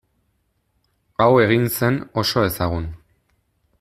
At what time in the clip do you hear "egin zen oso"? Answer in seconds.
1.43-2.47